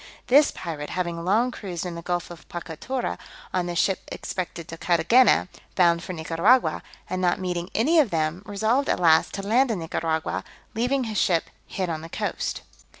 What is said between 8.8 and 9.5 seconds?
at last to